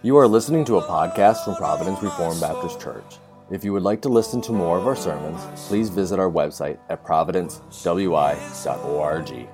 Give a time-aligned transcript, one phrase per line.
[0.00, 3.16] You are listening to a podcast from Providence Reformed Baptist Church.
[3.50, 6.78] If you would like to listen to more of our sermons, please visit our website
[6.88, 9.48] at providencewi.org.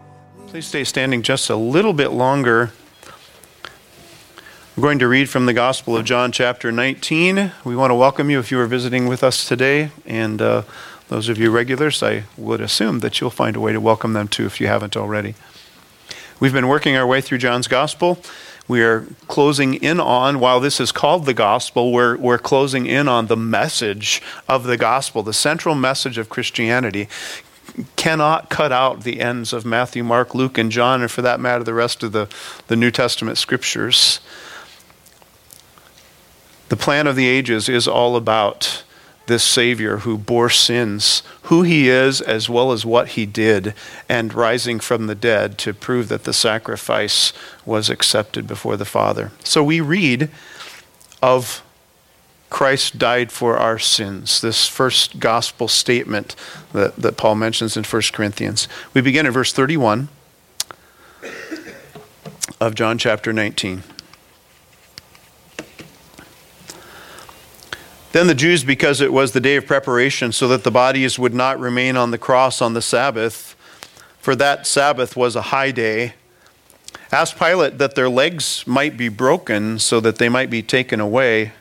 [0.48, 2.72] Please stay standing just a little bit longer.
[4.76, 7.52] I'm going to read from the Gospel of John, chapter 19.
[7.64, 10.64] We want to welcome you if you are visiting with us today, and uh,
[11.08, 14.28] those of you regulars, I would assume that you'll find a way to welcome them
[14.28, 15.36] too if you haven't already.
[16.38, 18.18] We've been working our way through John's Gospel.
[18.66, 23.08] We are closing in on, while this is called the gospel, we're, we're closing in
[23.08, 25.22] on the message of the gospel.
[25.22, 27.08] The central message of Christianity
[27.96, 31.64] cannot cut out the ends of Matthew, Mark, Luke, and John, and for that matter,
[31.64, 32.28] the rest of the,
[32.68, 34.20] the New Testament scriptures.
[36.70, 38.82] The plan of the ages is all about
[39.26, 43.74] this Savior who bore sins, who he is as well as what he did,
[44.08, 47.32] and rising from the dead to prove that the sacrifice
[47.64, 49.32] was accepted before the Father.
[49.42, 50.30] So we read
[51.22, 51.62] of
[52.50, 56.36] Christ died for our sins, this first gospel statement
[56.72, 58.68] that, that Paul mentions in 1 Corinthians.
[58.92, 60.08] We begin in verse 31
[62.60, 63.82] of John chapter 19.
[68.14, 71.34] Then the Jews, because it was the day of preparation, so that the bodies would
[71.34, 73.56] not remain on the cross on the Sabbath,
[74.20, 76.14] for that Sabbath was a high day,
[77.10, 81.54] asked Pilate that their legs might be broken so that they might be taken away.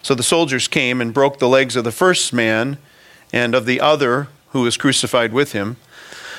[0.00, 2.78] So the soldiers came and broke the legs of the first man
[3.30, 5.76] and of the other who was crucified with him.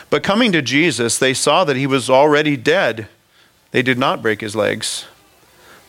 [0.10, 3.08] But coming to Jesus, they saw that he was already dead.
[3.70, 5.06] They did not break his legs.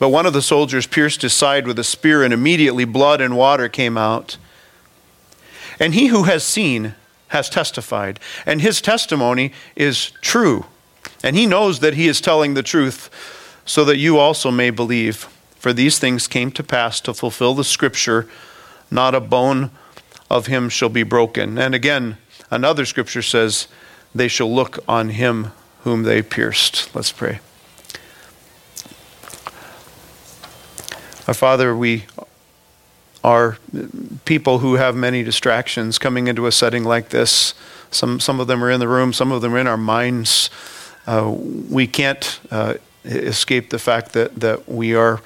[0.04, 3.38] But one of the soldiers pierced his side with a spear, and immediately blood and
[3.38, 4.36] water came out.
[5.80, 6.94] And he who has seen
[7.28, 10.66] has testified, and his testimony is true.
[11.22, 13.08] And he knows that he is telling the truth,
[13.64, 15.26] so that you also may believe.
[15.56, 18.28] For these things came to pass to fulfill the scripture
[18.90, 19.70] not a bone
[20.28, 21.56] of him shall be broken.
[21.56, 22.18] And again,
[22.50, 23.68] another scripture says,
[24.14, 26.94] They shall look on him whom they pierced.
[26.94, 27.40] Let's pray.
[31.26, 32.04] Our Father, we
[33.22, 33.56] are
[34.26, 37.54] people who have many distractions coming into a setting like this.
[37.90, 40.50] Some, some of them are in the room, some of them are in our minds.
[41.06, 42.74] Uh, we can't uh,
[43.06, 45.22] escape the fact that, that we are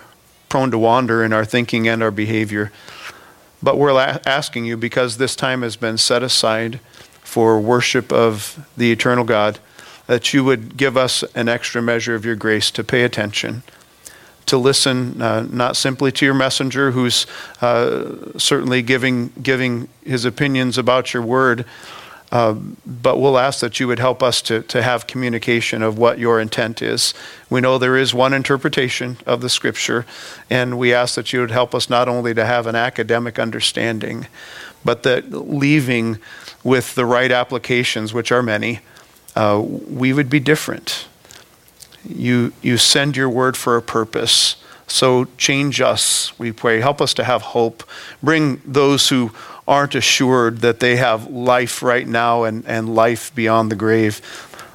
[0.48, 2.70] prone to wander in our thinking and our behavior.
[3.60, 6.78] But we're la- asking you, because this time has been set aside
[7.24, 9.58] for worship of the eternal God,
[10.06, 13.64] that you would give us an extra measure of your grace to pay attention
[14.48, 17.26] to listen uh, not simply to your messenger who's
[17.60, 21.64] uh, certainly giving, giving his opinions about your word,
[22.30, 22.52] uh,
[22.84, 26.40] but we'll ask that you would help us to, to have communication of what your
[26.40, 27.14] intent is.
[27.48, 30.04] We know there is one interpretation of the scripture,
[30.50, 34.26] and we ask that you would help us not only to have an academic understanding,
[34.84, 36.18] but that leaving
[36.62, 38.80] with the right applications, which are many,
[39.34, 41.06] uh, we would be different
[42.08, 44.56] you, you send your word for a purpose.
[44.86, 46.80] So change us, we pray.
[46.80, 47.84] Help us to have hope.
[48.22, 49.32] Bring those who
[49.66, 54.22] aren't assured that they have life right now and, and life beyond the grave.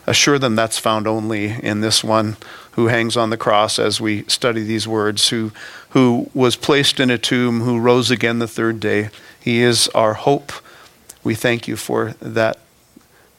[0.05, 2.38] Assure them that's found only in this one
[2.73, 5.51] who hangs on the cross as we study these words, who,
[5.89, 9.09] who was placed in a tomb, who rose again the third day.
[9.39, 10.51] He is our hope.
[11.23, 12.59] We thank you for that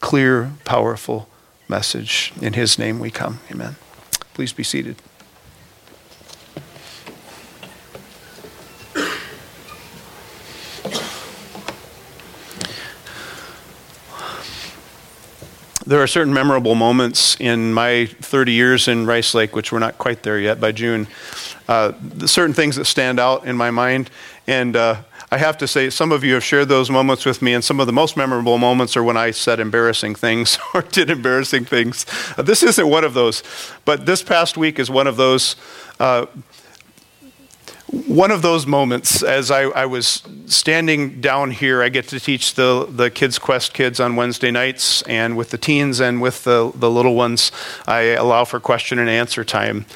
[0.00, 1.28] clear, powerful
[1.68, 2.32] message.
[2.40, 3.40] In his name we come.
[3.50, 3.76] Amen.
[4.34, 4.96] Please be seated.
[15.86, 19.98] There are certain memorable moments in my 30 years in Rice Lake, which we're not
[19.98, 21.06] quite there yet by June.
[21.68, 21.92] Uh,
[22.26, 24.10] certain things that stand out in my mind.
[24.46, 27.54] And uh, I have to say, some of you have shared those moments with me,
[27.54, 31.10] and some of the most memorable moments are when I said embarrassing things or did
[31.10, 32.06] embarrassing things.
[32.36, 33.42] Uh, this isn't one of those,
[33.84, 35.56] but this past week is one of those.
[35.98, 36.26] Uh,
[38.08, 42.54] one of those moments as I, I, was standing down here, I get to teach
[42.54, 46.72] the, the Kids Quest kids on Wednesday nights, and with the teens and with the,
[46.74, 47.52] the little ones,
[47.86, 49.86] I allow for question and answer time.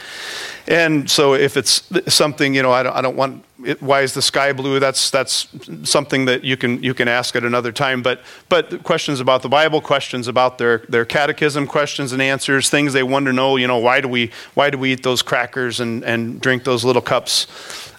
[0.67, 4.12] And so if it's something, you know, I don't, I don't want, it, why is
[4.12, 4.79] the sky blue?
[4.79, 5.49] That's, that's
[5.85, 8.03] something that you can, you can ask at another time.
[8.03, 12.93] But, but questions about the Bible, questions about their, their catechism, questions and answers, things
[12.93, 15.81] they want to know, you know, why do we, why do we eat those crackers
[15.81, 17.47] and, and drink those little cups?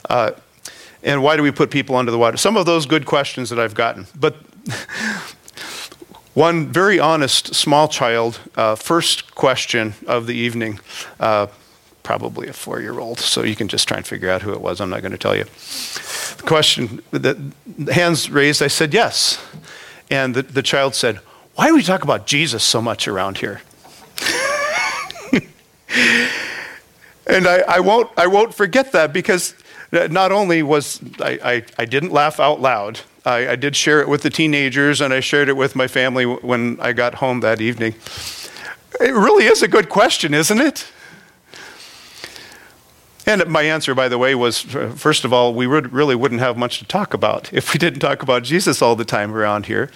[0.07, 0.31] Uh,
[1.04, 2.38] and why do we put people under the water?
[2.38, 4.07] Some of those good questions that I've gotten.
[4.16, 4.36] But
[6.34, 10.80] one very honest small child, uh, first question of the evening,
[11.19, 11.48] uh,
[12.04, 13.19] probably a four year old.
[13.19, 14.81] So you can just try and figure out who it was.
[14.81, 15.46] I'm not going to tell you.
[16.38, 17.51] The question, the
[17.94, 19.44] hands raised, I said yes.
[20.10, 21.18] And the, the child said,
[21.56, 23.62] Why do we talk about Jesus so much around here?
[27.28, 29.54] and I, I, won't, I won't forget that because
[29.91, 34.01] Uh, not only was I, I, I didn't laugh out loud, I, I, did share
[34.01, 37.39] it with the teenagers and I shared it with my family when I got home
[37.39, 37.95] that evening.
[39.00, 40.91] It really is a good question, isn't it?
[43.25, 46.41] And my answer, by the way, was uh, first of all, we would, really wouldn't
[46.41, 49.68] have much to talk about if we didn't talk about Jesus all the time around
[49.68, 49.91] here.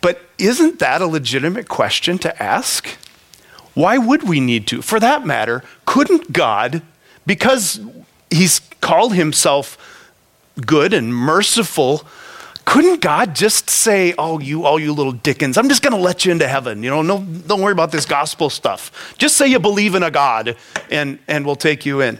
[0.00, 2.88] But isn't that a legitimate question to ask?
[3.74, 4.82] Why would we need to?
[4.82, 6.82] For that matter, couldn't God,
[7.26, 7.80] because
[8.30, 9.76] He's called Himself
[10.66, 12.06] good and merciful,
[12.64, 16.24] couldn't God just say, "Oh, you, all you little Dickens, I'm just going to let
[16.24, 16.82] you into heaven.
[16.82, 19.14] You know, no, don't worry about this gospel stuff.
[19.18, 20.56] Just say you believe in a God,
[20.90, 22.18] and and we'll take you in."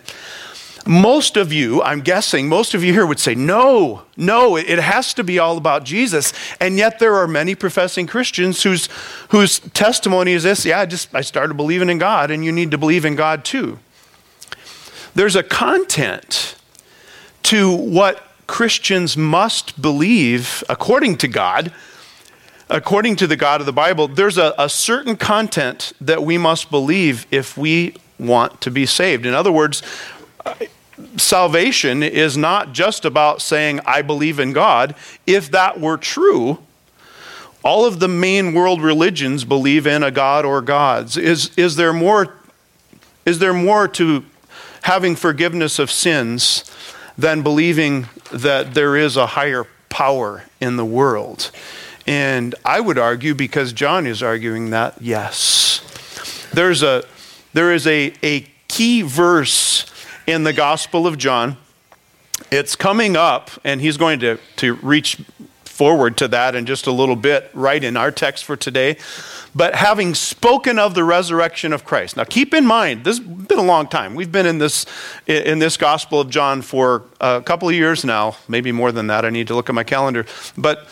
[0.87, 5.13] Most of you, I'm guessing, most of you here would say, no, no, it has
[5.15, 6.33] to be all about Jesus.
[6.59, 8.89] And yet there are many professing Christians whose,
[9.29, 12.71] whose testimony is this yeah, I just I started believing in God, and you need
[12.71, 13.79] to believe in God too.
[15.15, 16.57] There's a content
[17.45, 21.73] to what Christians must believe according to God,
[22.69, 24.09] according to the God of the Bible.
[24.09, 29.27] There's a, a certain content that we must believe if we want to be saved.
[29.27, 29.83] In other words,
[31.17, 34.95] salvation is not just about saying, I believe in God.
[35.27, 36.59] If that were true,
[37.63, 41.17] all of the main world religions believe in a God or gods.
[41.17, 42.35] Is, is, there, more,
[43.25, 44.25] is there more to
[44.83, 46.71] having forgiveness of sins
[47.17, 51.51] than believing that there is a higher power in the world?
[52.07, 55.81] And I would argue, because John is arguing that, yes.
[56.53, 57.05] There's a,
[57.53, 59.87] there is a, a key verse
[60.27, 61.57] in the Gospel of John.
[62.51, 65.21] It's coming up, and he's going to, to reach
[65.81, 68.99] forward to that in just a little bit, right in our text for today.
[69.55, 72.19] But having spoken of the resurrection of Christ.
[72.19, 74.15] Now keep in mind, this has been a long time.
[74.15, 74.85] We've been in this
[75.27, 79.25] in this Gospel of John for a couple of years now, maybe more than that.
[79.25, 80.27] I need to look at my calendar.
[80.55, 80.87] But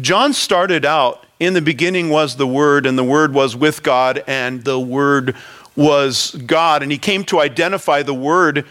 [0.00, 4.24] John started out in the beginning was the Word, and the Word was with God,
[4.26, 5.36] and the Word
[5.76, 8.66] was God, and he came to identify the Word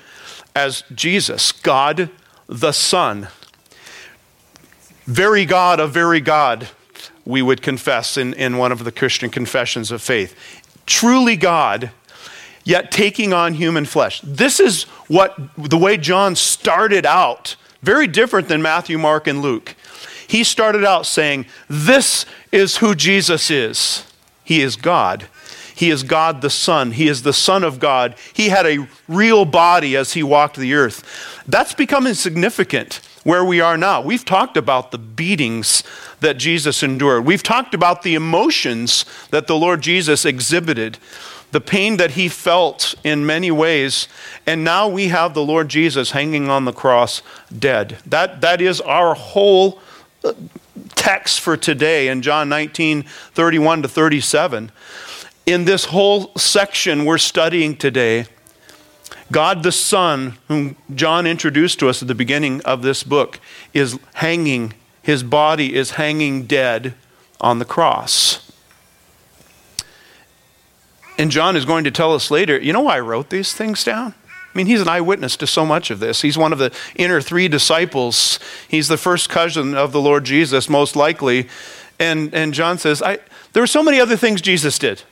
[0.54, 2.10] as Jesus, God
[2.48, 3.30] the Son.
[5.06, 6.70] Very God of very God,
[7.26, 10.36] we would confess in, in one of the Christian confessions of faith.
[10.86, 11.92] Truly God,
[12.64, 14.22] yet taking on human flesh.
[14.22, 19.76] This is what the way John started out, very different than Matthew, Mark, and Luke.
[20.28, 24.06] He started out saying, This is who Jesus is.
[24.44, 25.28] He is God
[25.76, 26.92] he is God the Son.
[26.92, 28.16] He is the Son of God.
[28.32, 31.44] He had a real body as he walked the earth.
[31.48, 34.02] That's becoming significant where we are now.
[34.02, 35.84] We've talked about the beatings
[36.20, 40.98] that Jesus endured, we've talked about the emotions that the Lord Jesus exhibited.
[41.52, 44.08] The pain that he felt in many ways,
[44.48, 47.22] and now we have the Lord Jesus hanging on the cross
[47.56, 48.00] dead.
[48.08, 49.80] That, that is our whole
[50.24, 50.34] uh,
[50.96, 54.72] text for today in John 19 31 to 37
[55.46, 58.26] in this whole section we're studying today,
[59.32, 63.40] God the Son, whom John introduced to us at the beginning of this book,
[63.74, 66.94] is hanging, his body is hanging dead
[67.42, 68.52] on the cross.
[71.18, 73.84] And John is going to tell us later, you know why I wrote these things
[73.84, 74.14] down?
[74.54, 76.22] I mean, he's an eyewitness to so much of this.
[76.22, 78.40] He's one of the inner three disciples.
[78.68, 81.48] He's the first cousin of the Lord Jesus, most likely.
[82.00, 83.20] And, and John says, I,
[83.54, 85.04] there were so many other things Jesus did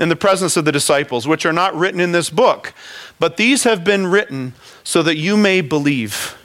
[0.00, 2.72] in the presence of the disciples, which are not written in this book.
[3.20, 6.38] But these have been written so that you may believe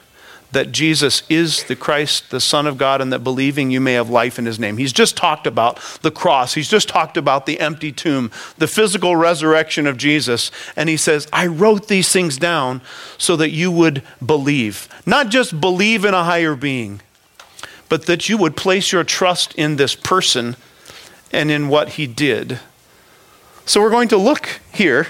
[0.52, 4.10] that Jesus is the Christ, the Son of God, and that believing you may have
[4.10, 4.76] life in his name.
[4.76, 9.16] He's just talked about the cross, he's just talked about the empty tomb, the physical
[9.16, 10.50] resurrection of Jesus.
[10.76, 12.82] And he says, I wrote these things down
[13.16, 14.88] so that you would believe.
[15.06, 17.00] Not just believe in a higher being,
[17.88, 20.56] but that you would place your trust in this person
[21.32, 22.60] and in what he did.
[23.66, 25.08] So we're going to look here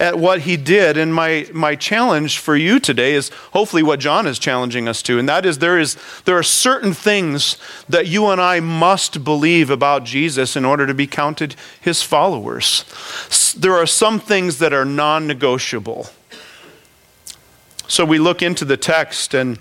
[0.00, 0.96] at what he did.
[0.96, 5.18] And my, my challenge for you today is hopefully what John is challenging us to.
[5.18, 9.68] And that is there, is there are certain things that you and I must believe
[9.68, 12.84] about Jesus in order to be counted his followers.
[13.58, 16.06] There are some things that are non negotiable.
[17.88, 19.58] So we look into the text, and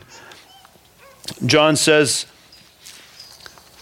[1.46, 2.26] John says,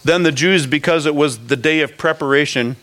[0.03, 2.77] Then the Jews, because it was the day of preparation,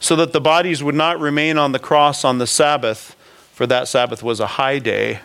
[0.00, 3.16] so that the bodies would not remain on the cross on the Sabbath,
[3.52, 5.20] for that Sabbath was a high day,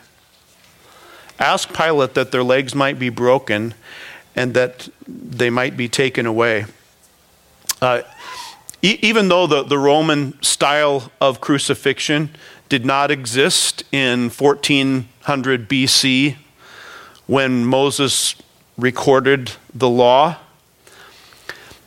[1.40, 3.74] Ask Pilate that their legs might be broken
[4.36, 6.66] and that they might be taken away.
[7.82, 8.04] Uh,
[8.82, 12.30] e- even though the, the Roman style of crucifixion
[12.70, 16.36] did not exist in 1400 BC
[17.28, 18.36] when Moses
[18.78, 20.38] recorded the law,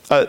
[0.09, 0.27] uh,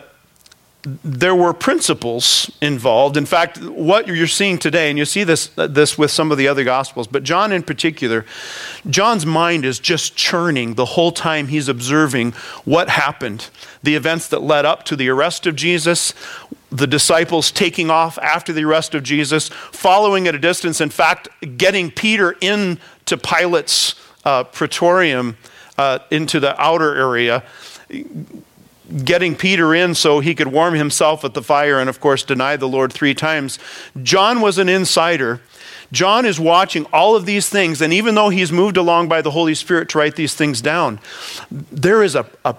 [1.04, 3.16] there were principles involved.
[3.16, 6.48] In fact, what you're seeing today, and you see this, this with some of the
[6.48, 8.24] other gospels, but John in particular,
[8.88, 12.32] John's mind is just churning the whole time he's observing
[12.64, 13.50] what happened,
[13.82, 16.14] the events that led up to the arrest of Jesus,
[16.70, 21.28] the disciples taking off after the arrest of Jesus, following at a distance, in fact,
[21.56, 25.36] getting Peter into Pilate's uh, praetorium
[25.76, 27.44] uh, into the outer area
[29.04, 32.56] getting Peter in so he could warm himself at the fire and, of course, deny
[32.56, 33.58] the Lord three times.
[34.02, 35.40] John was an insider.
[35.92, 39.30] John is watching all of these things, and even though he's moved along by the
[39.30, 41.00] Holy Spirit to write these things down,
[41.50, 42.56] there is a, a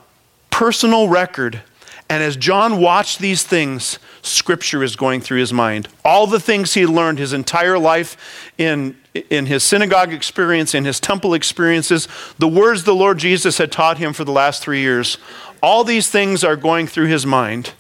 [0.50, 1.62] personal record.
[2.10, 5.88] And as John watched these things, Scripture is going through his mind.
[6.04, 8.98] All the things he learned his entire life in,
[9.30, 12.08] in his synagogue experience, in his temple experiences,
[12.40, 15.20] the words the Lord Jesus had taught him for the last three years,
[15.62, 17.74] all these things are going through his mind.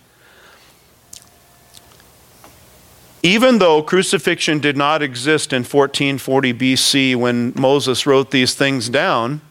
[3.21, 9.41] Even though crucifixion did not exist in 1440 BC when Moses wrote these things down,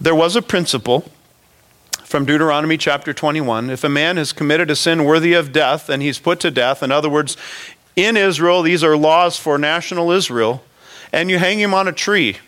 [0.00, 1.10] there was a principle
[2.04, 3.70] from Deuteronomy chapter 21.
[3.70, 6.82] If a man has committed a sin worthy of death and he's put to death,
[6.82, 7.36] in other words,
[7.94, 10.64] in Israel, these are laws for national Israel,
[11.12, 12.38] and you hang him on a tree.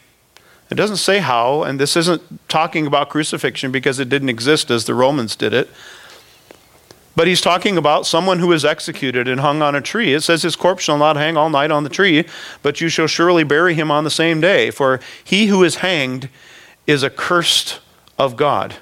[0.71, 4.85] It doesn't say how, and this isn't talking about crucifixion because it didn't exist as
[4.85, 5.69] the Romans did it.
[7.17, 10.15] But he's talking about someone who is executed and hung on a tree.
[10.15, 12.25] It says his corpse shall not hang all night on the tree,
[12.63, 14.71] but you shall surely bury him on the same day.
[14.71, 16.29] For he who is hanged
[16.87, 17.81] is accursed
[18.17, 18.77] of God,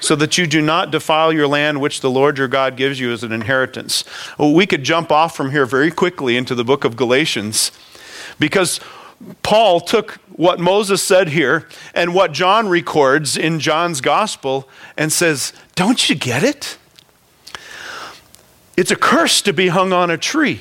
[0.00, 3.12] so that you do not defile your land which the Lord your God gives you
[3.12, 4.04] as an inheritance.
[4.38, 7.72] Well, we could jump off from here very quickly into the book of Galatians
[8.38, 8.78] because
[9.42, 15.52] Paul took what Moses said here and what John records in John's gospel and says,
[15.74, 16.78] Don't you get it?
[18.76, 20.60] It's a curse to be hung on a tree.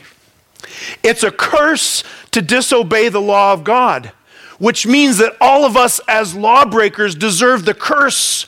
[1.04, 4.12] It's a curse to disobey the law of God,
[4.58, 8.48] which means that all of us as lawbreakers deserve the curse.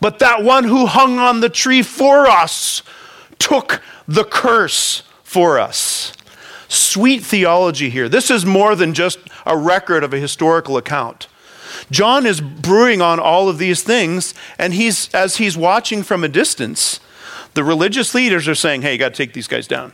[0.00, 2.82] But that one who hung on the tree for us
[3.38, 6.14] took the curse for us.
[6.68, 8.08] Sweet theology here.
[8.08, 11.28] This is more than just a record of a historical account.
[11.90, 16.28] John is brewing on all of these things, and he's, as he's watching from a
[16.28, 17.00] distance,
[17.54, 19.92] the religious leaders are saying, hey, you got to take these guys down.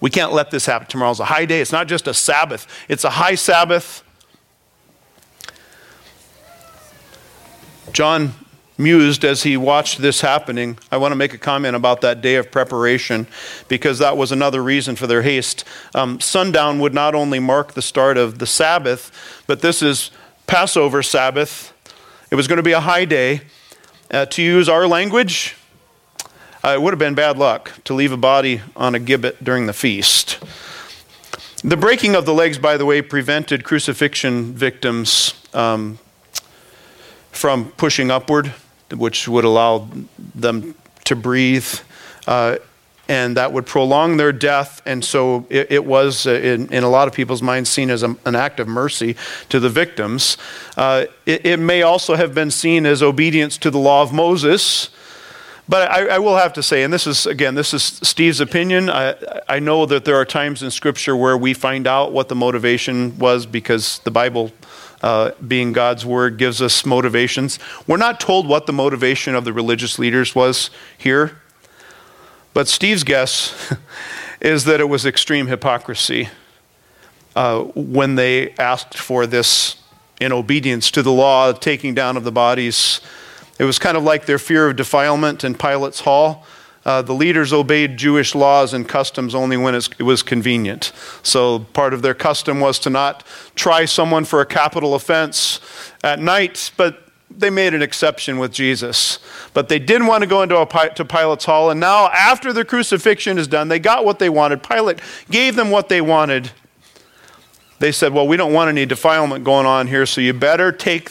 [0.00, 0.86] We can't let this happen.
[0.86, 1.60] Tomorrow's a high day.
[1.60, 4.04] It's not just a Sabbath, it's a high Sabbath.
[7.92, 8.34] John
[8.78, 10.78] mused as he watched this happening.
[10.90, 13.26] I want to make a comment about that day of preparation
[13.66, 15.64] because that was another reason for their haste.
[15.94, 19.10] Um, sundown would not only mark the start of the Sabbath,
[19.48, 20.12] but this is
[20.46, 21.72] Passover Sabbath.
[22.30, 23.42] It was going to be a high day.
[24.10, 25.54] Uh, to use our language,
[26.64, 29.66] uh, it would have been bad luck to leave a body on a gibbet during
[29.66, 30.38] the feast.
[31.62, 35.98] The breaking of the legs, by the way, prevented crucifixion victims um,
[37.32, 38.54] from pushing upward
[38.92, 39.88] which would allow
[40.34, 41.68] them to breathe.
[42.26, 42.56] Uh,
[43.08, 44.82] and that would prolong their death.
[44.84, 48.02] And so it, it was, uh, in, in, a lot of people's minds, seen as
[48.02, 49.16] a, an act of mercy
[49.48, 50.36] to the victims.
[50.76, 54.90] Uh, it, it, may also have been seen as obedience to the law of Moses.
[55.66, 58.88] But I, I will have to say, and this is, again, this is Steve's opinion.
[58.88, 59.14] I,
[59.48, 63.18] I know that there are times in Scripture where we find out what the motivation
[63.18, 64.52] was because the Bible
[65.02, 67.58] uh, being God's word, gives us motivations.
[67.86, 71.40] We're not told what the motivation of the religious leaders was here,
[72.54, 73.74] but Steve's guess
[74.40, 76.28] is that it was extreme hypocrisy
[77.36, 79.76] uh, when they asked for this
[80.20, 83.00] in obedience to the law, taking down of the bodies.
[83.58, 86.44] It was kind of like their fear of defilement in Pilate's hall.
[86.88, 90.90] Uh, the leaders obeyed Jewish laws and customs only when it was convenient.
[91.22, 95.60] So part of their custom was to not try someone for a capital offense
[96.02, 99.18] at night, but they made an exception with Jesus.
[99.52, 102.64] But they didn't want to go into a, to Pilate's hall, and now after the
[102.64, 104.62] crucifixion is done, they got what they wanted.
[104.62, 106.52] Pilate gave them what they wanted.
[107.80, 111.10] They said, "Well, we don't want any defilement going on here, so you better take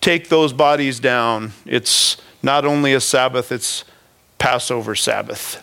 [0.00, 1.52] take those bodies down.
[1.64, 3.84] It's not only a Sabbath; it's
[4.38, 5.62] Passover Sabbath.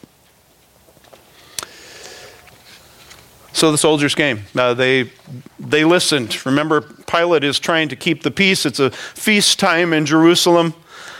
[3.53, 4.41] So the soldiers came.
[4.55, 5.11] Uh, they,
[5.59, 6.43] they listened.
[6.45, 8.65] Remember, Pilate is trying to keep the peace.
[8.65, 10.73] It's a feast time in Jerusalem.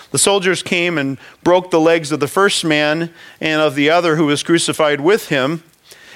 [0.10, 4.16] The soldiers came and broke the legs of the first man and of the other
[4.16, 5.64] who was crucified with him.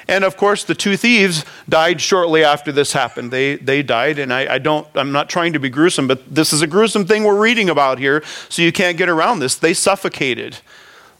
[0.07, 3.31] And of course, the two thieves died shortly after this happened.
[3.31, 6.53] They, they died, and I, I don't, I'm not trying to be gruesome, but this
[6.53, 9.55] is a gruesome thing we're reading about here, so you can't get around this.
[9.55, 10.59] They suffocated.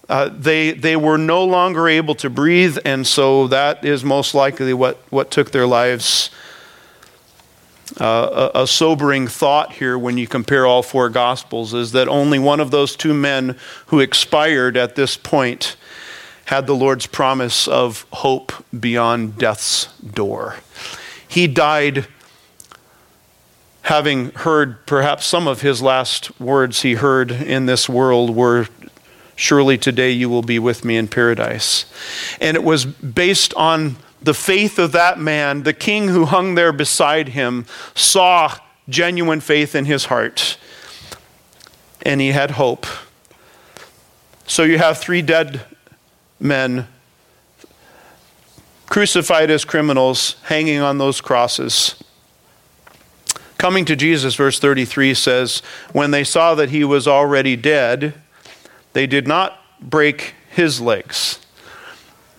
[0.09, 4.73] Uh, they, they were no longer able to breathe, and so that is most likely
[4.73, 6.29] what, what took their lives.
[7.99, 12.37] Uh, a, a, sobering thought here when you compare all four Gospels is that only
[12.37, 15.77] one of those two men who expired at this point
[16.45, 20.57] had the Lord's promise of hope beyond death's door.
[21.27, 22.07] He died
[23.87, 28.67] having heard perhaps some of his last words he heard in this world were
[29.37, 31.85] Surely today you will be with me in paradise.
[32.41, 36.73] And it was based on the faith of that man, the king who hung there
[36.73, 38.57] beside him, saw
[38.89, 40.57] genuine faith in his heart.
[42.01, 42.87] And he had hope.
[44.47, 45.61] So you have three dead
[46.39, 46.87] men
[48.87, 52.01] crucified as criminals, hanging on those crosses.
[53.59, 55.59] Coming to Jesus, verse 33 says,
[55.91, 58.15] When they saw that he was already dead,
[58.93, 61.39] they did not break his legs.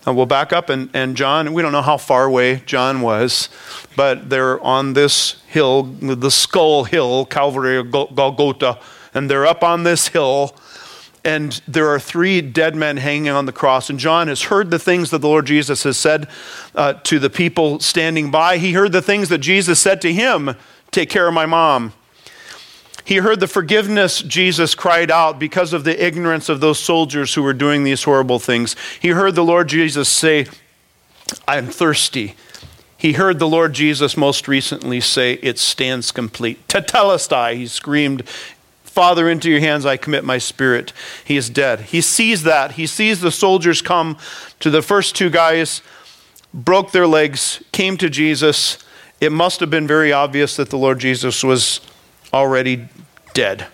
[0.06, 3.50] Now we'll back up, and, and John, we don't know how far away John was,
[3.94, 8.78] but they're on this hill, the skull hill, Calvary, Golgotha,
[9.12, 10.56] and they're up on this hill,
[11.24, 13.90] and there are three dead men hanging on the cross.
[13.90, 16.28] And John has heard the things that the Lord Jesus has said
[16.74, 18.56] uh, to the people standing by.
[18.56, 20.54] He heard the things that Jesus said to him
[20.90, 21.92] take care of my mom.
[23.08, 27.42] He heard the forgiveness Jesus cried out because of the ignorance of those soldiers who
[27.42, 28.76] were doing these horrible things.
[29.00, 30.46] He heard the Lord Jesus say,
[31.48, 32.34] I'm thirsty.
[32.98, 36.68] He heard the Lord Jesus most recently say, It stands complete.
[36.68, 38.28] Tetelestai, he screamed,
[38.84, 40.92] Father, into your hands I commit my spirit.
[41.24, 41.80] He is dead.
[41.80, 42.72] He sees that.
[42.72, 44.18] He sees the soldiers come
[44.60, 45.80] to the first two guys,
[46.52, 48.76] broke their legs, came to Jesus.
[49.18, 51.80] It must have been very obvious that the Lord Jesus was
[52.32, 52.88] already
[53.34, 53.66] dead.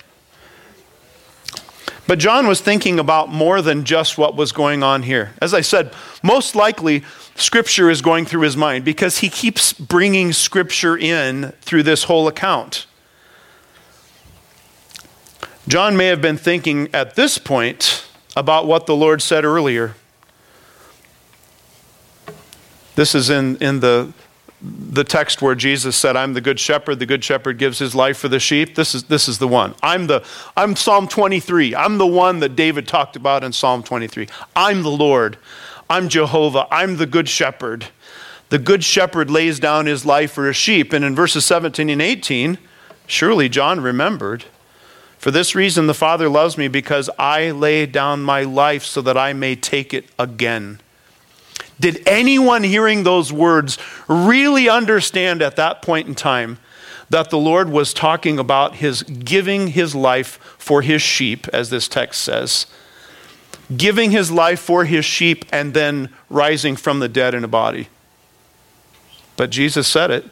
[2.07, 5.33] But John was thinking about more than just what was going on here.
[5.40, 7.03] As I said, most likely
[7.35, 12.29] Scripture is going through his mind because he keeps bringing Scripture in through this whole
[12.29, 12.87] account.
[15.67, 19.95] John may have been thinking at this point about what the Lord said earlier.
[22.97, 24.12] This is in, in the
[24.64, 28.16] the text where Jesus said, I'm the good shepherd, the good shepherd gives his life
[28.16, 28.74] for the sheep.
[28.74, 29.74] This is, this is the one.
[29.83, 30.24] I'm, the,
[30.57, 31.74] I'm Psalm 23.
[31.74, 34.29] I'm the one that David talked about in Psalm 23.
[34.57, 35.37] I'm the Lord.
[35.90, 36.66] I'm Jehovah.
[36.70, 37.88] I'm the good shepherd.
[38.48, 40.92] The good shepherd lays down his life for his sheep.
[40.92, 42.59] And in verses 17 and 18,
[43.07, 44.44] surely John remembered.
[45.18, 49.18] For this reason, the Father loves me because I lay down my life so that
[49.18, 50.81] I may take it again.
[51.80, 56.58] Did anyone hearing those words really understand at that point in time
[57.10, 61.88] that the Lord was talking about his giving his life for his sheep, as this
[61.88, 62.66] text says?
[63.76, 67.88] Giving his life for his sheep and then rising from the dead in a body.
[69.37, 70.24] But Jesus said it.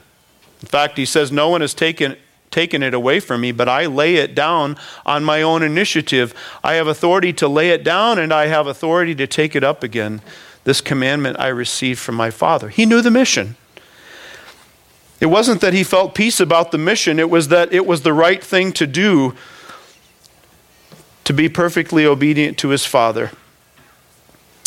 [0.61, 2.17] In fact, he says, No one has taken,
[2.51, 6.35] taken it away from me, but I lay it down on my own initiative.
[6.63, 9.83] I have authority to lay it down, and I have authority to take it up
[9.83, 10.21] again.
[10.65, 12.69] This commandment I received from my Father.
[12.69, 13.57] He knew the mission.
[15.21, 18.13] It wasn't that he felt peace about the mission, it was that it was the
[18.13, 19.35] right thing to do
[21.25, 23.31] to be perfectly obedient to his Father.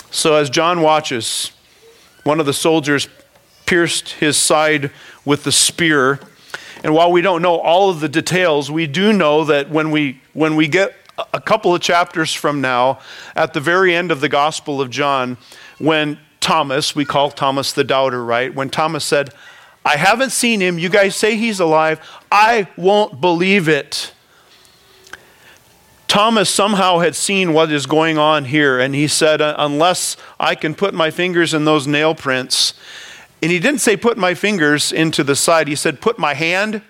[0.09, 1.51] So as John watches,
[2.23, 3.09] one of the soldiers
[3.65, 4.91] pierced his side
[5.25, 6.19] with the spear.
[6.83, 10.21] And while we don't know all of the details, we do know that when we,
[10.33, 10.95] when we get
[11.33, 12.99] a couple of chapters from now,
[13.35, 15.37] at the very end of the Gospel of John,
[15.77, 18.53] when Thomas, we call Thomas the doubter, right?
[18.53, 19.31] When Thomas said,
[19.83, 20.79] I haven't seen him.
[20.79, 21.99] You guys say he's alive.
[22.31, 24.13] I won't believe it.
[26.07, 30.55] Thomas somehow had seen what is going on here, and he said, uh, Unless I
[30.55, 32.73] can put my fingers in those nail prints,
[33.41, 36.81] and he didn't say put my fingers into the side, he said put my hand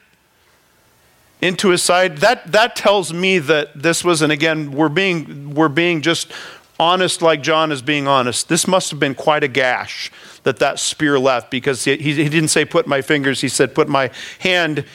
[1.42, 2.18] into his side.
[2.18, 6.32] That, that tells me that this was, and again, we're being, we're being just
[6.80, 10.12] honest like John is being honest, this must have been quite a gash
[10.44, 13.88] that that spear left because he, he didn't say put my fingers, he said put
[13.88, 14.86] my hand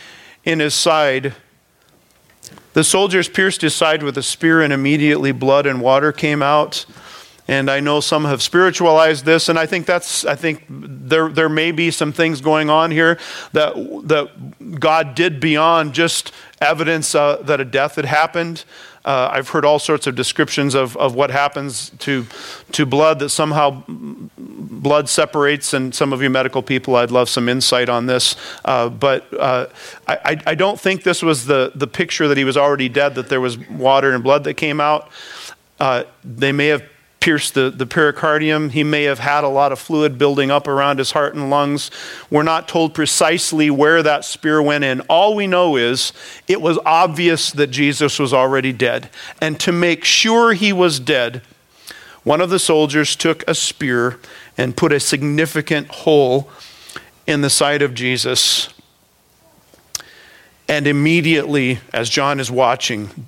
[0.44, 1.34] in his side.
[2.72, 6.86] The soldiers pierced his side with a spear, and immediately blood and water came out.
[7.48, 11.48] And I know some have spiritualized this, and I think that's I think there there
[11.48, 13.18] may be some things going on here
[13.52, 18.64] that that God did beyond just evidence uh, that a death had happened.
[19.04, 22.26] Uh, I've heard all sorts of descriptions of, of what happens to,
[22.72, 27.48] to blood that somehow blood separates, and some of you medical people, I'd love some
[27.48, 28.36] insight on this.
[28.64, 29.66] Uh, but uh,
[30.06, 33.28] I, I don't think this was the, the picture that he was already dead, that
[33.28, 35.10] there was water and blood that came out.
[35.78, 36.82] Uh, they may have
[37.20, 38.70] pierced the, the pericardium.
[38.70, 41.90] He may have had a lot of fluid building up around his heart and lungs.
[42.30, 45.00] We're not told precisely where that spear went in.
[45.02, 46.14] All we know is
[46.48, 49.10] it was obvious that Jesus was already dead.
[49.40, 51.42] And to make sure he was dead,
[52.24, 54.18] one of the soldiers took a spear
[54.56, 56.50] and put a significant hole
[57.26, 58.70] in the side of Jesus.
[60.68, 63.26] And immediately, as John is watching,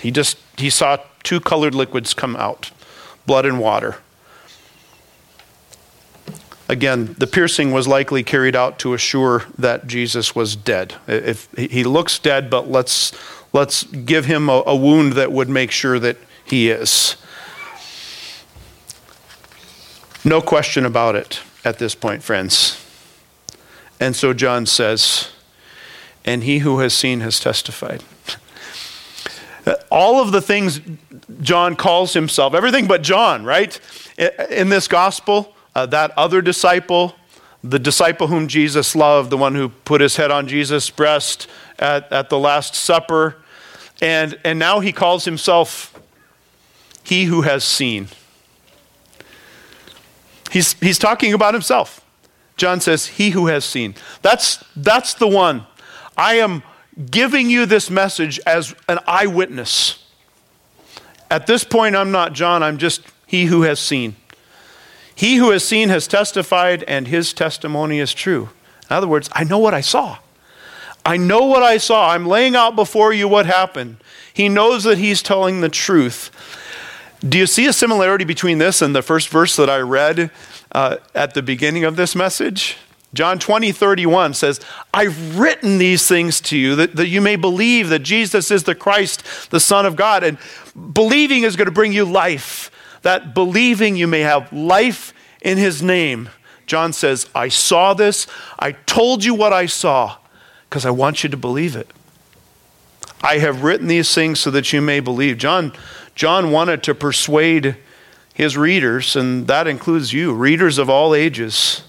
[0.00, 2.70] he just he saw two colored liquids come out
[3.26, 3.96] blood and water.
[6.68, 10.94] Again, the piercing was likely carried out to assure that Jesus was dead.
[11.06, 13.12] If he looks dead, but let's
[13.52, 17.16] let's give him a, a wound that would make sure that he is.
[20.24, 22.82] No question about it at this point, friends.
[24.00, 25.30] And so John says,
[26.24, 28.02] and he who has seen has testified.
[29.90, 30.80] All of the things
[31.40, 33.78] John calls himself, everything but John, right?
[34.50, 37.14] In this gospel, uh, that other disciple,
[37.64, 41.48] the disciple whom Jesus loved, the one who put his head on Jesus' breast
[41.78, 43.36] at, at the Last Supper,
[44.00, 45.98] and, and now he calls himself
[47.02, 48.08] he who has seen.
[50.50, 52.04] He's, he's talking about himself.
[52.56, 53.94] John says, He who has seen.
[54.22, 55.66] That's, that's the one.
[56.16, 56.62] I am
[57.10, 60.04] giving you this message as an eyewitness.
[61.30, 64.16] At this point, I'm not John, I'm just he who has seen.
[65.14, 68.50] He who has seen has testified, and his testimony is true.
[68.88, 70.18] In other words, I know what I saw.
[71.04, 72.10] I know what I saw.
[72.10, 73.96] I'm laying out before you what happened.
[74.32, 76.30] He knows that he's telling the truth.
[77.26, 80.30] Do you see a similarity between this and the first verse that I read
[80.72, 82.76] uh, at the beginning of this message?
[83.16, 84.60] John 20, 31 says,
[84.92, 88.74] I've written these things to you that, that you may believe that Jesus is the
[88.74, 90.22] Christ, the Son of God.
[90.22, 90.38] And
[90.92, 92.70] believing is going to bring you life.
[93.02, 96.28] That believing you may have life in his name.
[96.66, 98.26] John says, I saw this.
[98.58, 100.18] I told you what I saw
[100.68, 101.90] because I want you to believe it.
[103.22, 105.38] I have written these things so that you may believe.
[105.38, 105.72] John,
[106.14, 107.76] John wanted to persuade
[108.34, 111.82] his readers, and that includes you, readers of all ages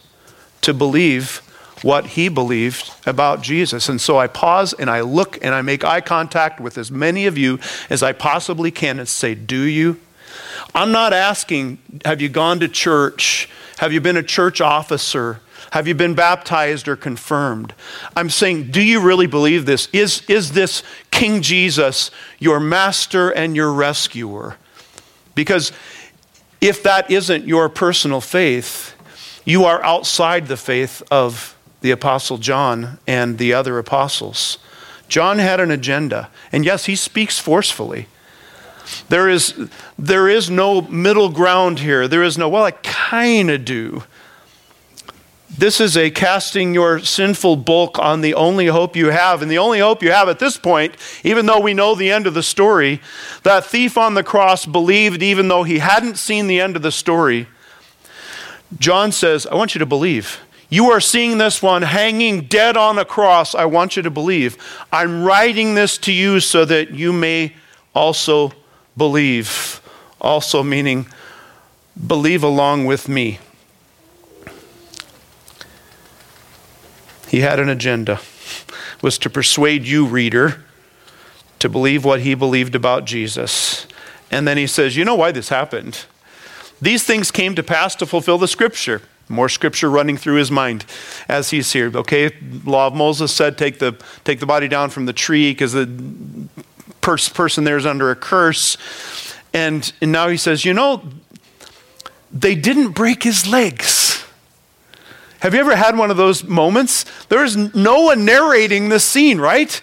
[0.61, 1.41] to believe
[1.83, 3.87] what he believed about Jesus.
[3.87, 7.27] And so I pause and I look and I make eye contact with as many
[7.27, 9.99] of you as I possibly can and say, Do you?
[10.73, 13.49] I'm not asking, Have you gone to church?
[13.77, 15.41] Have you been a church officer?
[15.71, 17.73] Have you been baptized or confirmed?
[18.15, 19.89] I'm saying, do you really believe this?
[19.91, 24.55] Is, is this King Jesus your master and your rescuer?
[25.35, 25.71] Because
[26.61, 28.95] if that isn't your personal faith,
[29.47, 34.57] you are outside the faith of the Apostle John and the other apostles.
[35.07, 38.07] John had an agenda, and yes, he speaks forcefully.
[39.07, 42.09] There is, there is no middle ground here.
[42.09, 44.03] There is no, well, I kind of do.
[45.49, 49.41] This is a casting your sinful bulk on the only hope you have.
[49.41, 52.27] And the only hope you have at this point, even though we know the end
[52.27, 52.99] of the story,
[53.43, 56.91] that thief on the cross believed even though he hadn't seen the end of the
[56.91, 57.47] story.
[58.77, 60.39] John says, I want you to believe.
[60.69, 63.55] You are seeing this one hanging dead on a cross.
[63.55, 64.57] I want you to believe.
[64.91, 67.55] I'm writing this to you so that you may
[67.95, 68.51] also
[68.97, 69.81] believe.
[70.19, 71.07] Also, meaning
[72.05, 73.39] believe along with me.
[77.29, 78.19] He had an agenda
[79.01, 80.63] was to persuade you reader
[81.59, 83.87] to believe what he believed about Jesus.
[84.29, 86.05] And then he says, "You know why this happened?
[86.81, 89.01] These things came to pass to fulfill the scripture.
[89.29, 90.85] More scripture running through his mind
[91.27, 91.91] as he's here.
[91.93, 92.31] Okay,
[92.63, 95.89] law of Moses said, take the, take the body down from the tree because the
[97.01, 98.77] pers- person there is under a curse.
[99.53, 101.03] And, and now he says, you know,
[102.31, 104.23] they didn't break his legs.
[105.39, 107.05] Have you ever had one of those moments?
[107.25, 109.81] There is no one narrating the scene, right?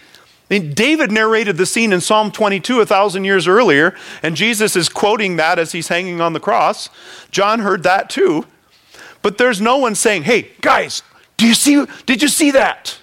[0.50, 4.76] I mean, David narrated the scene in Psalm 22 a thousand years earlier, and Jesus
[4.76, 6.90] is quoting that as he's hanging on the cross.
[7.30, 8.46] John heard that too.
[9.22, 11.02] But there's no one saying, hey, guys,
[11.38, 12.98] do you see, did you see that?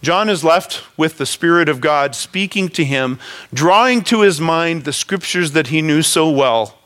[0.00, 3.18] John is left with the Spirit of God speaking to him,
[3.52, 6.78] drawing to his mind the scriptures that he knew so well.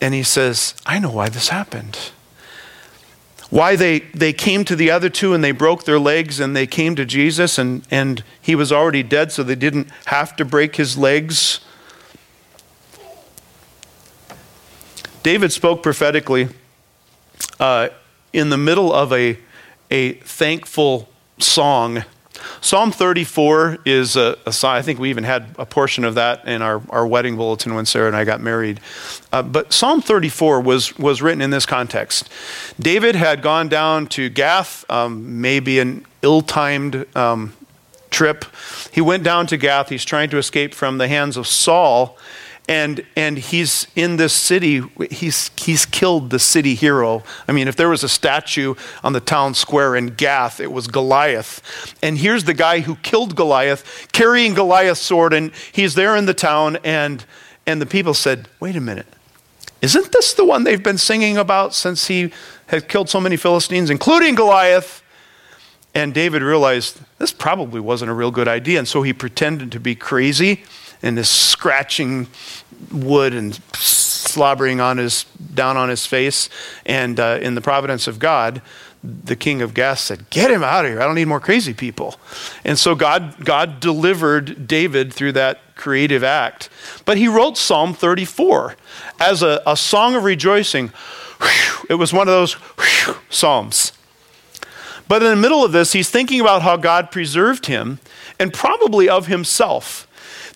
[0.00, 2.10] and he says, I know why this happened.
[3.50, 6.66] Why they, they came to the other two and they broke their legs and they
[6.66, 10.76] came to Jesus and, and he was already dead, so they didn't have to break
[10.76, 11.60] his legs.
[15.22, 16.48] David spoke prophetically
[17.58, 17.88] uh,
[18.32, 19.38] in the middle of a,
[19.90, 21.08] a thankful
[21.38, 22.04] song.
[22.60, 26.62] Psalm 34 is a, a, I think we even had a portion of that in
[26.62, 28.80] our, our wedding bulletin when Sarah and I got married.
[29.32, 32.28] Uh, but Psalm 34 was, was written in this context.
[32.78, 37.54] David had gone down to Gath, um, maybe an ill timed um,
[38.10, 38.44] trip.
[38.92, 39.88] He went down to Gath.
[39.88, 42.18] He's trying to escape from the hands of Saul
[42.68, 47.24] and and he's in this city he's he's killed the city hero.
[47.48, 50.86] I mean if there was a statue on the town square in gath it was
[50.86, 51.96] goliath.
[52.02, 56.34] And here's the guy who killed goliath carrying goliath's sword and he's there in the
[56.34, 57.24] town and
[57.66, 59.06] and the people said wait a minute.
[59.80, 62.32] Isn't this the one they've been singing about since he
[62.66, 65.02] had killed so many philistines including goliath?
[65.94, 69.80] And david realized this probably wasn't a real good idea and so he pretended to
[69.80, 70.62] be crazy
[71.02, 72.28] and is scratching
[72.92, 76.48] wood and slobbering on his down on his face.
[76.86, 78.62] And uh, in the providence of God,
[79.02, 81.00] the king of Gath said, "Get him out of here!
[81.00, 82.16] I don't need more crazy people."
[82.64, 86.68] And so God God delivered David through that creative act.
[87.04, 88.76] But he wrote Psalm 34
[89.20, 90.92] as a, a song of rejoicing.
[91.88, 92.56] It was one of those
[93.30, 93.92] psalms.
[95.08, 97.98] But in the middle of this, he's thinking about how God preserved him
[98.38, 100.06] and probably of himself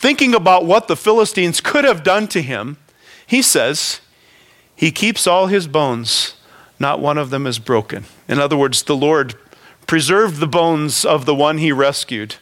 [0.03, 2.77] thinking about what the Philistines could have done to him,
[3.25, 4.01] he says,
[4.75, 6.35] He keeps all his bones,
[6.81, 8.05] not one of them is broken.
[8.29, 9.35] In other words, the Lord
[9.87, 12.37] preserved the bones of the one he rescued.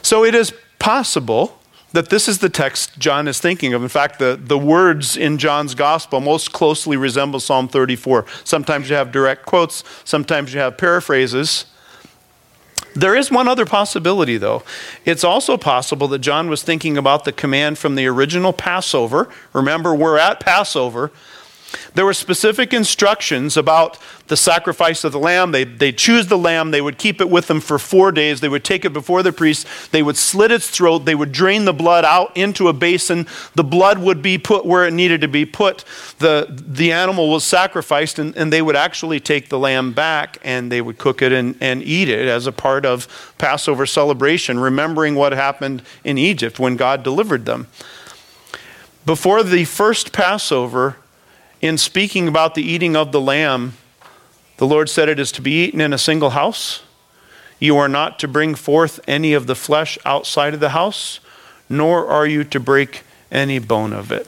[0.00, 1.58] So it is possible
[1.92, 3.82] that this is the text John is thinking of.
[3.82, 8.24] In fact, the, the words in John's gospel most closely resemble Psalm 34.
[8.44, 11.66] Sometimes you have direct quotes, sometimes you have paraphrases.
[12.94, 14.62] There is one other possibility, though.
[15.04, 19.28] It's also possible that John was thinking about the command from the original Passover.
[19.52, 21.10] Remember, we're at Passover.
[21.94, 25.52] There were specific instructions about the sacrifice of the lamb.
[25.52, 28.40] They, they choose the lamb, they would keep it with them for four days.
[28.40, 31.64] They would take it before the priest, they would slit its throat, they would drain
[31.64, 33.26] the blood out into a basin.
[33.54, 35.84] The blood would be put where it needed to be put.
[36.18, 40.72] The, the animal was sacrificed, and, and they would actually take the lamb back and
[40.72, 45.14] they would cook it and, and eat it as a part of Passover celebration, remembering
[45.14, 47.66] what happened in Egypt when God delivered them.
[49.04, 50.96] Before the first Passover,
[51.62, 53.74] in speaking about the eating of the lamb,
[54.56, 56.82] the Lord said it is to be eaten in a single house.
[57.60, 61.20] You are not to bring forth any of the flesh outside of the house,
[61.68, 64.26] nor are you to break any bone of it.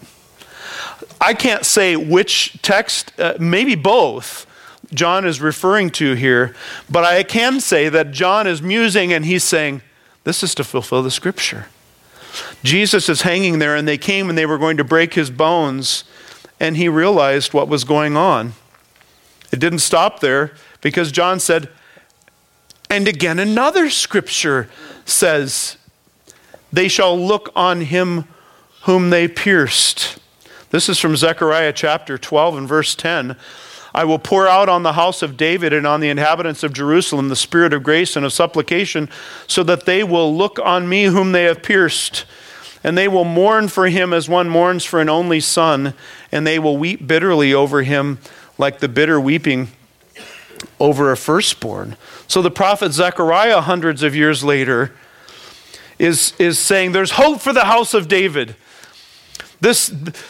[1.20, 4.46] I can't say which text, uh, maybe both,
[4.92, 6.54] John is referring to here,
[6.88, 9.82] but I can say that John is musing and he's saying,
[10.22, 11.66] This is to fulfill the scripture.
[12.62, 16.04] Jesus is hanging there, and they came and they were going to break his bones
[16.64, 18.54] and he realized what was going on.
[19.52, 21.68] It didn't stop there because John said,
[22.88, 24.70] and again, another scripture
[25.04, 25.76] says,
[26.72, 28.24] They shall look on him
[28.84, 30.18] whom they pierced.
[30.70, 33.36] This is from Zechariah chapter 12 and verse 10.
[33.94, 37.28] I will pour out on the house of David and on the inhabitants of Jerusalem
[37.28, 39.10] the spirit of grace and of supplication,
[39.46, 42.24] so that they will look on me whom they have pierced
[42.84, 45.94] and they will mourn for him as one mourns for an only son,
[46.30, 48.18] and they will weep bitterly over him
[48.58, 49.68] like the bitter weeping
[50.78, 51.96] over a firstborn.
[52.28, 54.92] So the prophet Zechariah, hundreds of years later,
[55.98, 58.54] is, is saying there's hope for the house of David.
[59.60, 59.88] This,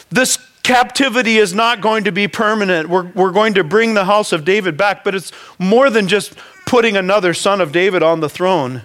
[0.09, 2.89] this captivity is not going to be permanent.
[2.89, 6.33] We're, we're going to bring the house of David back, but it's more than just
[6.65, 8.83] putting another son of David on the throne.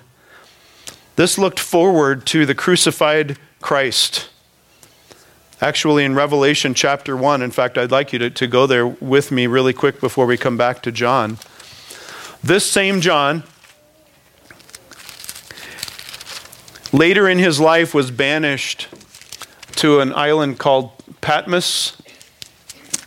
[1.16, 4.28] This looked forward to the crucified Christ.
[5.60, 9.30] Actually, in Revelation chapter 1, in fact, I'd like you to, to go there with
[9.30, 11.38] me really quick before we come back to John.
[12.42, 13.42] This same John,
[16.92, 18.88] later in his life, was banished
[19.76, 22.00] to an island called Patmos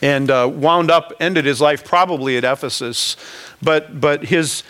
[0.04, 3.16] and uh, wound up, ended his life probably at Ephesus.
[3.63, 4.62] But, but his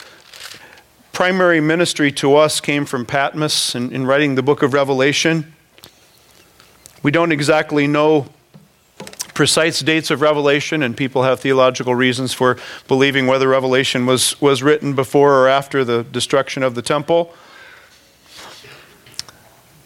[1.11, 5.52] primary ministry to us came from Patmos in, in writing the book of Revelation.
[7.03, 8.27] We don't exactly know
[9.33, 14.63] precise dates of Revelation, and people have theological reasons for believing whether Revelation was, was
[14.63, 17.33] written before or after the destruction of the temple.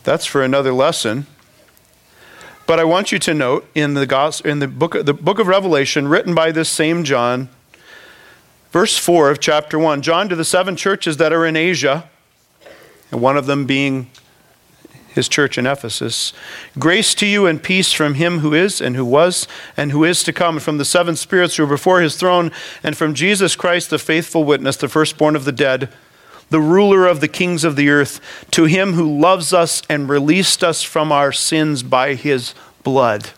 [0.04, 1.26] That's for another lesson.
[2.68, 5.48] But I want you to note in the, gospel, in the, book, the book of
[5.48, 7.50] Revelation, written by this same John,
[8.72, 12.10] verse 4 of chapter 1, John to the seven churches that are in Asia,
[13.12, 14.12] and one of them being
[15.18, 16.32] his church in Ephesus.
[16.80, 20.24] Grace to you and peace from him who is, and who was, and who is
[20.24, 22.50] to come, from the seven spirits who are before his throne,
[22.82, 25.90] and from Jesus Christ, the faithful witness, the firstborn of the dead,
[26.50, 30.64] the ruler of the kings of the earth, to him who loves us and released
[30.64, 33.32] us from our sins by his blood.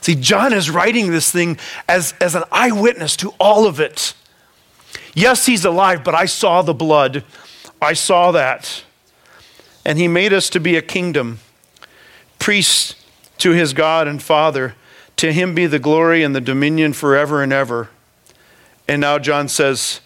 [0.00, 4.14] See, John is writing this thing as, as an eyewitness to all of it.
[5.14, 7.24] Yes, he's alive, but I saw the blood.
[7.82, 8.84] I saw that
[9.88, 11.38] and he made us to be a kingdom,
[12.38, 12.94] priests
[13.38, 14.74] to his God and Father.
[15.16, 17.88] To him be the glory and the dominion forever and ever.
[18.86, 20.02] And now John says,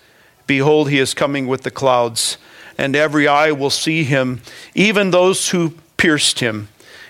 [0.46, 2.38] Behold, he is coming with the clouds,
[2.78, 4.40] and every eye will see him,
[4.72, 6.68] even those who pierced him,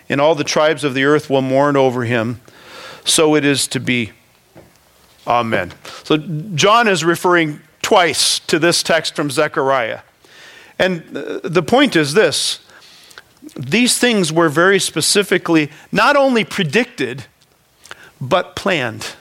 [0.09, 2.41] and all the tribes of the earth will mourn over him.
[3.05, 4.13] So it is to be.
[5.27, 5.75] Amen.
[6.05, 10.01] So John is referring twice to this text from Zechariah.
[10.83, 12.59] And uh, the point is this
[13.57, 17.27] these things were very specifically not only predicted,
[18.21, 19.15] but planned.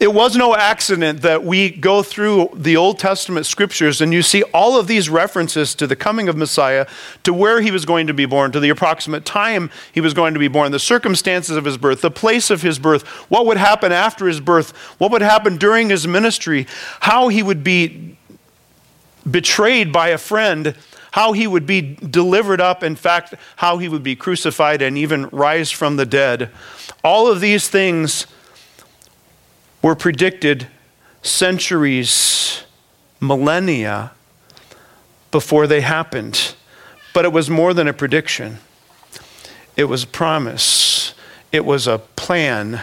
[0.00, 4.42] It was no accident that we go through the Old Testament scriptures and you see
[4.54, 6.86] all of these references to the coming of Messiah,
[7.22, 10.34] to where he was going to be born, to the approximate time he was going
[10.34, 13.56] to be born, the circumstances of his birth, the place of his birth, what would
[13.56, 16.66] happen after his birth, what would happen during his ministry,
[17.00, 18.16] how he would be
[19.28, 20.74] betrayed by a friend,
[21.12, 25.28] how he would be delivered up, in fact, how he would be crucified and even
[25.28, 26.50] rise from the dead.
[27.04, 28.26] All of these things
[29.82, 30.68] were predicted
[31.22, 32.62] centuries,
[33.20, 34.12] millennia
[35.30, 36.54] before they happened.
[37.12, 38.58] But it was more than a prediction,
[39.76, 41.14] it was a promise,
[41.50, 42.82] it was a plan.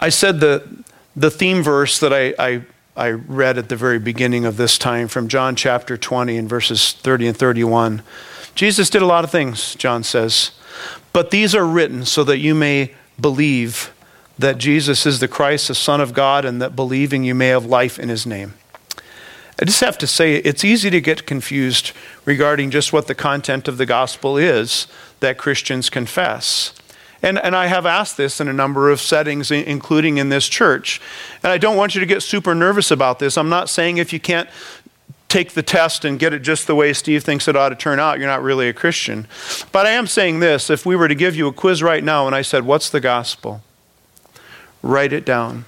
[0.00, 0.84] I said the,
[1.16, 2.62] the theme verse that I, I
[2.98, 6.90] I read at the very beginning of this time from John chapter 20 and verses
[6.94, 8.02] 30 and 31.
[8.56, 10.50] Jesus did a lot of things, John says,
[11.12, 13.92] but these are written so that you may believe
[14.36, 17.64] that Jesus is the Christ, the Son of God, and that believing you may have
[17.64, 18.54] life in his name.
[19.60, 21.92] I just have to say, it's easy to get confused
[22.24, 24.88] regarding just what the content of the gospel is
[25.20, 26.72] that Christians confess.
[27.22, 31.00] And, and I have asked this in a number of settings, including in this church.
[31.42, 33.36] And I don't want you to get super nervous about this.
[33.36, 34.48] I'm not saying if you can't
[35.28, 38.00] take the test and get it just the way Steve thinks it ought to turn
[38.00, 39.26] out, you're not really a Christian.
[39.72, 42.26] But I am saying this if we were to give you a quiz right now
[42.26, 43.62] and I said, What's the gospel?
[44.82, 45.64] Write it down.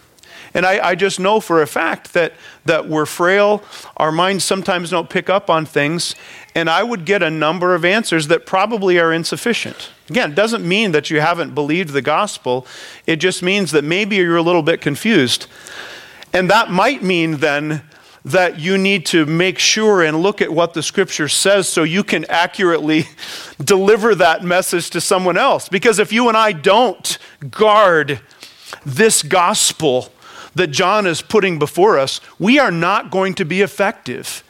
[0.55, 2.33] And I, I, just know for a fact that,
[2.65, 3.63] that we're frail,
[3.97, 6.15] our minds sometimes don't pick up on things,
[6.55, 9.91] and I would get a number of answers that probably are insufficient.
[10.09, 12.67] Again, it doesn't mean that you haven't believed the gospel,
[13.07, 15.47] it just means that maybe you're a little bit confused.
[16.33, 17.83] And that might mean then
[18.25, 22.05] that you need to make sure and look at what the scripture says so you
[22.05, 23.09] can accurately
[23.65, 25.69] deliver that message to someone else.
[25.69, 27.19] Because if you and I don't
[27.51, 28.21] guard
[28.85, 30.13] this gospel,
[30.55, 34.43] that John is putting before us, we are not going to be effective.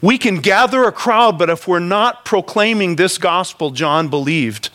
[0.00, 4.70] We can gather a crowd, but if we're not proclaiming this gospel John believed,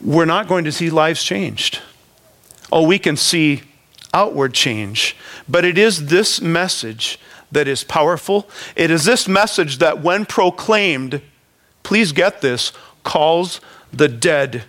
[0.00, 1.80] we're not going to see lives changed.
[2.72, 3.62] Oh, we can see
[4.12, 5.16] outward change,
[5.48, 7.18] but it is this message
[7.52, 8.48] that is powerful.
[8.74, 11.22] It is this message that, when proclaimed,
[11.84, 12.72] please get this,
[13.04, 13.60] calls
[13.92, 14.64] the dead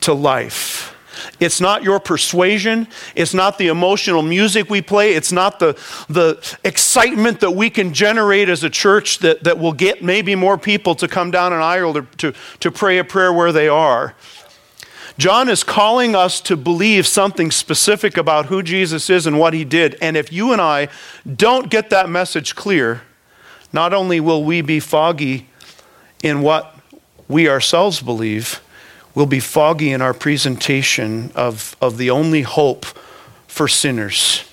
[0.00, 0.95] to life.
[1.40, 2.88] It's not your persuasion.
[3.14, 5.14] It's not the emotional music we play.
[5.14, 5.72] It's not the,
[6.08, 10.58] the excitement that we can generate as a church that, that will get maybe more
[10.58, 14.14] people to come down an aisle to, to, to pray a prayer where they are.
[15.18, 19.64] John is calling us to believe something specific about who Jesus is and what he
[19.64, 19.96] did.
[20.02, 20.88] And if you and I
[21.24, 23.02] don't get that message clear,
[23.72, 25.48] not only will we be foggy
[26.22, 26.78] in what
[27.28, 28.60] we ourselves believe,
[29.16, 32.84] we'll be foggy in our presentation of, of the only hope
[33.48, 34.44] for sinners.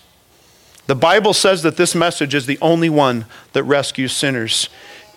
[0.88, 4.70] The Bible says that this message is the only one that rescues sinners,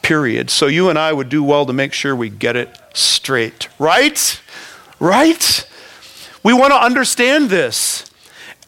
[0.02, 0.50] period.
[0.50, 4.40] So you and I would do well to make sure we get it straight, right?
[4.98, 5.68] Right?
[6.42, 8.10] We want to understand this.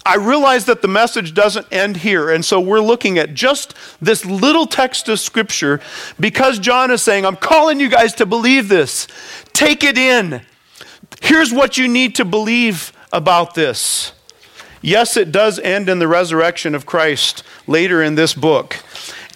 [0.06, 2.30] I realize that the message doesn't end here.
[2.30, 5.80] And so we're looking at just this little text of scripture
[6.18, 9.06] because John is saying, I'm calling you guys to believe this.
[9.52, 10.42] Take it in.
[11.20, 14.12] Here's what you need to believe about this.
[14.80, 18.76] Yes, it does end in the resurrection of Christ later in this book.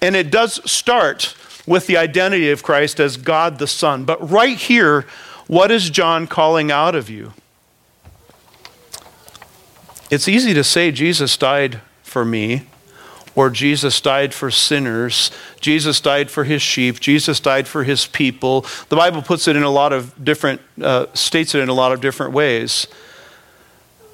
[0.01, 1.35] And it does start
[1.67, 4.05] with the identity of Christ as God the Son.
[4.05, 5.07] But right here,
[5.47, 7.33] what is John calling out of you?
[10.11, 12.67] It's easy to say Jesus died for me,
[13.35, 15.31] or Jesus died for sinners,
[15.61, 18.67] Jesus died for his sheep, Jesus died for his people.
[18.89, 21.93] The Bible puts it in a lot of different, uh, states it in a lot
[21.93, 22.87] of different ways.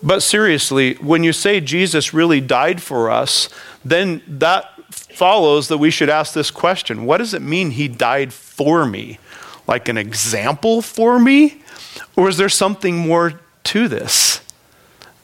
[0.02, 3.48] But seriously, when you say Jesus really died for us,
[3.84, 8.32] then that follows that we should ask this question What does it mean he died
[8.32, 9.18] for me?
[9.66, 11.62] Like an example for me?
[12.16, 14.40] Or is there something more to this?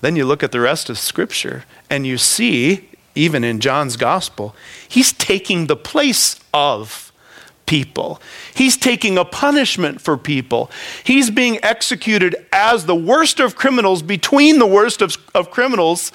[0.00, 4.54] Then you look at the rest of Scripture and you see, even in John's Gospel,
[4.88, 7.12] he's taking the place of
[7.66, 8.20] people.
[8.54, 10.70] He's taking a punishment for people.
[11.02, 16.12] He's being executed as the worst of criminals between the worst of, of criminals.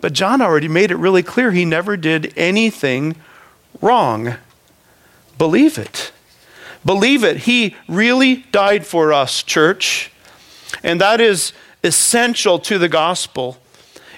[0.00, 3.16] But John already made it really clear he never did anything
[3.80, 4.34] wrong.
[5.38, 6.12] Believe it.
[6.84, 7.38] Believe it.
[7.38, 10.10] He really died for us, church.
[10.82, 11.52] And that is
[11.84, 13.58] essential to the gospel.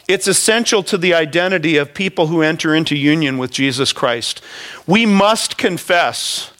[0.07, 4.43] It's essential to the identity of people who enter into union with Jesus Christ.
[4.87, 6.53] We must confess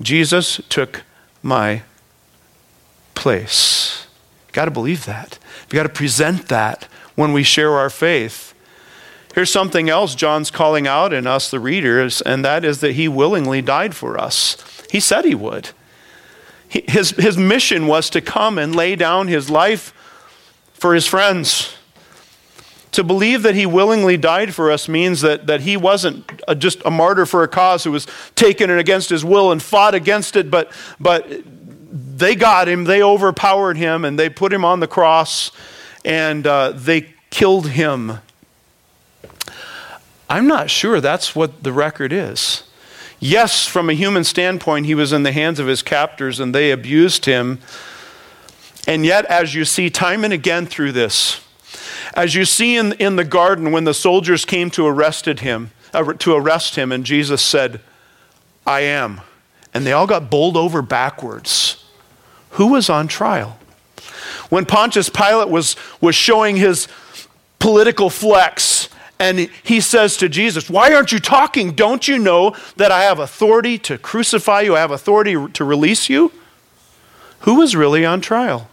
[0.00, 1.02] Jesus took
[1.42, 1.82] my
[3.14, 4.06] place.
[4.46, 5.38] You've got to believe that.
[5.62, 8.54] You've got to present that when we share our faith.
[9.34, 13.08] Here's something else John's calling out in us, the readers, and that is that he
[13.08, 14.56] willingly died for us.
[14.90, 15.70] He said he would.
[16.68, 19.92] His, his mission was to come and lay down his life
[20.72, 21.76] for his friends.
[22.92, 26.82] To believe that he willingly died for us means that, that he wasn't a, just
[26.84, 30.36] a martyr for a cause who was taken and against his will and fought against
[30.36, 30.70] it, but,
[31.00, 31.26] but
[31.90, 35.50] they got him, they overpowered him, and they put him on the cross
[36.04, 38.18] and uh, they killed him.
[40.28, 42.64] I'm not sure that's what the record is.
[43.20, 46.70] Yes, from a human standpoint, he was in the hands of his captors and they
[46.70, 47.60] abused him
[48.86, 51.40] and yet, as you see time and again through this,
[52.14, 56.12] as you see in, in the garden when the soldiers came to arrested him, uh,
[56.14, 57.80] to arrest him, and Jesus said,
[58.66, 59.20] I am.
[59.74, 61.84] And they all got bowled over backwards.
[62.50, 63.58] Who was on trial?
[64.50, 66.88] When Pontius Pilate was, was showing his
[67.58, 68.88] political flex,
[69.18, 71.72] and he says to Jesus, Why aren't you talking?
[71.72, 74.76] Don't you know that I have authority to crucify you?
[74.76, 76.32] I have authority to release you?
[77.40, 78.68] Who was really on trial?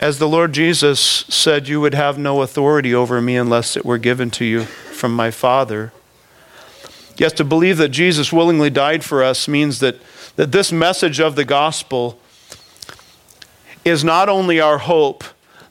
[0.00, 3.98] As the Lord Jesus said, You would have no authority over me unless it were
[3.98, 5.92] given to you from my Father.
[7.16, 9.96] Yes, to believe that Jesus willingly died for us means that,
[10.36, 12.20] that this message of the gospel
[13.84, 15.24] is not only our hope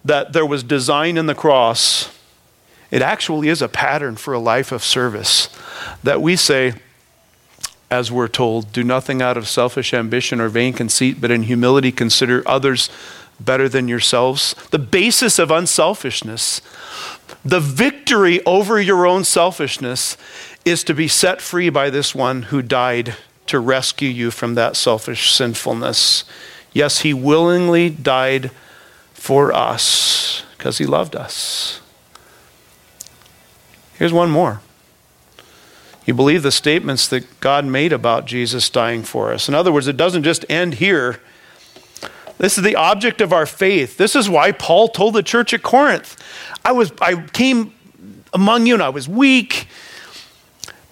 [0.03, 2.13] that there was design in the cross,
[2.91, 5.47] it actually is a pattern for a life of service.
[6.03, 6.73] That we say,
[7.89, 11.93] as we're told, do nothing out of selfish ambition or vain conceit, but in humility
[11.93, 12.89] consider others
[13.39, 14.55] better than yourselves.
[14.71, 16.61] The basis of unselfishness,
[17.43, 20.17] the victory over your own selfishness,
[20.65, 23.15] is to be set free by this one who died
[23.47, 26.23] to rescue you from that selfish sinfulness.
[26.73, 28.51] Yes, he willingly died
[29.13, 31.79] for us because he loved us.
[33.97, 34.61] Here's one more.
[36.05, 39.49] You believe the statements that God made about Jesus dying for us.
[39.49, 41.19] In other words, it doesn't just end here
[42.37, 43.97] this is the object of our faith.
[43.97, 46.21] This is why Paul told the church at Corinth,
[46.63, 47.73] I was I came
[48.33, 49.67] among you and I was weak,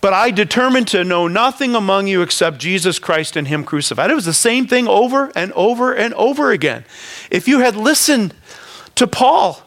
[0.02, 4.10] but I determined to know nothing among you except Jesus Christ and him crucified.
[4.10, 6.86] It was the same thing over and over and over again.
[7.30, 8.34] If you had listened
[8.96, 9.62] to Paul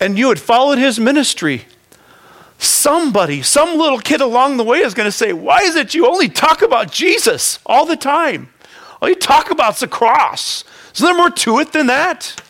[0.00, 1.64] and you had followed his ministry,
[2.58, 6.06] somebody, some little kid along the way is going to say, Why is it you
[6.06, 8.50] only talk about Jesus all the time?
[9.00, 10.64] All you talk about is the cross.
[10.98, 12.42] Is there more to it than that?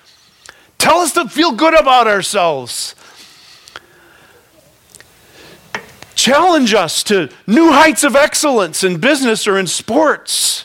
[0.79, 2.95] Tell us to feel good about ourselves.
[6.15, 10.65] Challenge us to new heights of excellence in business or in sports.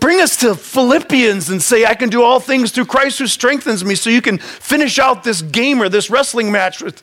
[0.00, 3.84] Bring us to Philippians and say, I can do all things through Christ who strengthens
[3.84, 6.80] me, so you can finish out this game or this wrestling match.
[6.80, 7.02] with.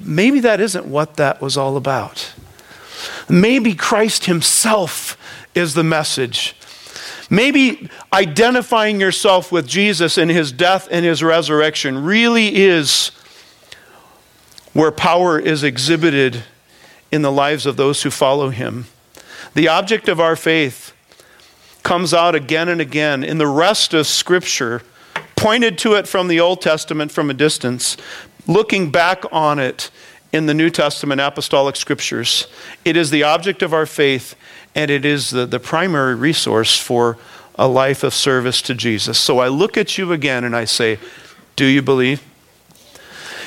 [0.00, 2.34] Maybe that isn't what that was all about.
[3.28, 5.16] Maybe Christ Himself
[5.56, 6.54] is the message
[7.30, 13.12] Maybe identifying yourself with Jesus and his death and his resurrection really is
[14.72, 16.42] where power is exhibited
[17.12, 18.86] in the lives of those who follow him.
[19.54, 20.92] The object of our faith
[21.84, 24.82] comes out again and again in the rest of Scripture,
[25.36, 27.96] pointed to it from the Old Testament from a distance,
[28.46, 29.90] looking back on it
[30.32, 32.46] in the New Testament apostolic scriptures.
[32.84, 34.34] It is the object of our faith,
[34.74, 37.18] and it is the, the primary resource for
[37.56, 39.18] a life of service to Jesus.
[39.18, 40.98] So I look at you again and I say,
[41.56, 42.22] Do you believe?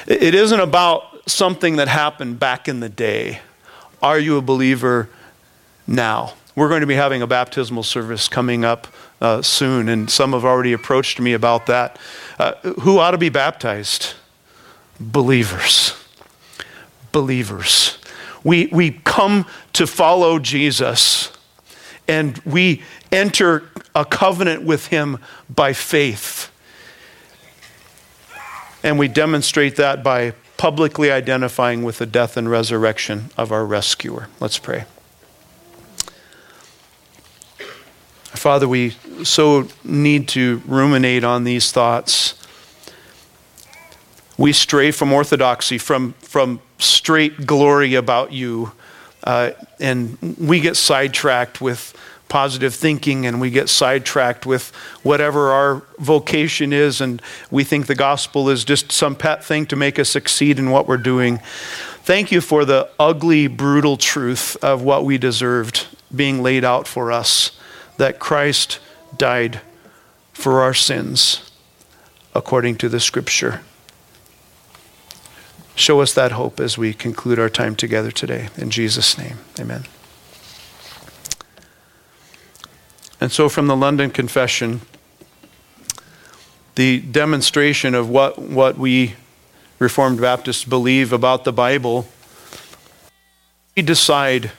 [0.05, 3.39] It isn't about something that happened back in the day.
[4.01, 5.09] Are you a believer
[5.88, 6.34] now?
[6.55, 8.88] We're going to be having a baptismal service coming up
[9.21, 11.97] uh, soon, and some have already approached me about that.
[12.38, 14.13] Uh, who ought to be baptized?
[14.99, 16.02] Believers.
[17.14, 17.97] Believers.
[18.43, 21.32] We, we come to follow Jesus,
[22.09, 23.64] and we enter
[23.95, 26.51] a covenant with Him by faith.
[28.84, 34.28] And we demonstrate that by publicly identifying with the death and resurrection of our rescuer.
[34.41, 34.84] Let's pray.
[38.43, 38.89] Father, we
[39.24, 42.36] so need to ruminate on these thoughts.
[44.38, 48.71] We stray from orthodoxy, from, from straight glory about you,
[49.23, 51.95] uh, and we get sidetracked with
[52.34, 54.69] positive thinking and we get sidetracked with
[55.03, 57.21] whatever our vocation is, and
[57.51, 60.88] we think the gospel is just some pet thing to make us succeed in what
[60.88, 61.38] we're doing.
[62.03, 67.11] Thank you for the ugly, brutal truth of what we deserved being laid out for
[67.11, 67.51] us
[67.97, 68.79] that Christ
[69.15, 69.61] died
[70.34, 71.51] for our sins
[72.34, 73.61] according to the scripture.
[75.76, 78.49] Show us that hope as we conclude our time together today.
[78.57, 79.86] In Jesus' name, amen.
[83.19, 84.82] And so, from the London Confession,
[86.76, 89.15] the demonstration of what, what we
[89.80, 92.07] Reformed Baptists believe about the Bible,
[93.76, 94.51] we decide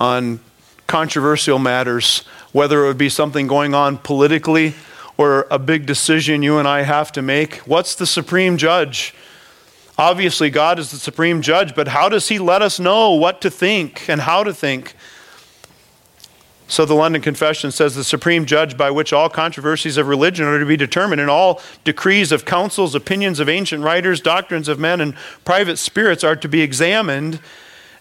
[0.00, 0.40] on
[0.86, 4.74] controversial matters, whether it would be something going on politically
[5.16, 7.56] or a big decision you and I have to make.
[7.58, 9.14] What's the supreme judge?
[9.98, 13.50] Obviously, God is the supreme judge, but how does He let us know what to
[13.50, 14.94] think and how to think?
[16.68, 20.58] So the London Confession says the supreme judge by which all controversies of religion are
[20.58, 25.00] to be determined, and all decrees of councils, opinions of ancient writers, doctrines of men,
[25.00, 25.14] and
[25.46, 27.40] private spirits are to be examined,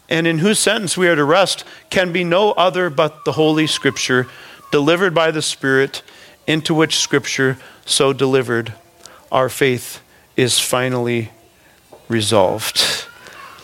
[0.10, 3.68] and in whose sentence we are to rest, can be no other but the Holy
[3.68, 4.28] Scripture,
[4.70, 6.04] delivered by the Spirit,
[6.46, 8.74] into which Scripture, so delivered,
[9.32, 10.02] our faith
[10.36, 11.32] is finally
[12.08, 13.06] resolved.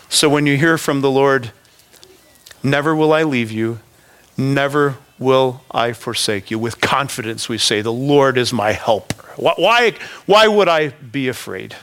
[0.10, 1.52] So when you hear from the Lord,
[2.62, 3.80] never will I leave you
[4.38, 6.58] Never will I forsake you.
[6.58, 9.24] With confidence, we say, The Lord is my helper.
[9.36, 9.94] Why,
[10.26, 11.76] why would I be afraid?